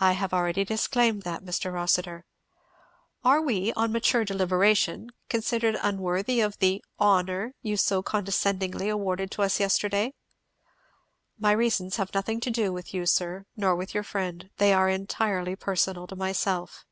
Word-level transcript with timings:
"I 0.00 0.14
have 0.14 0.34
already 0.34 0.64
disclaimed 0.64 1.22
that, 1.22 1.44
Mr. 1.44 1.72
Rossitur." 1.72 2.24
"Are 3.24 3.40
we, 3.40 3.72
on 3.74 3.92
mature 3.92 4.24
deliberation, 4.24 5.12
considered 5.28 5.78
unworthy 5.80 6.40
of 6.40 6.58
tha 6.58 6.80
honour 6.98 7.54
you 7.62 7.76
so 7.76 8.02
condescendingly 8.02 8.88
awarded 8.88 9.30
to 9.30 9.42
us 9.42 9.60
yesterday?" 9.60 10.12
"My 11.38 11.52
reasons 11.52 11.98
have 11.98 12.12
nothing 12.12 12.40
to 12.40 12.50
do 12.50 12.72
with 12.72 12.92
you, 12.92 13.06
sir, 13.06 13.46
nor 13.56 13.76
with 13.76 13.94
your 13.94 14.02
friend; 14.02 14.50
they 14.56 14.72
are 14.72 14.88
entirely 14.88 15.54
personal 15.54 16.08
to 16.08 16.16
myself." 16.16 16.84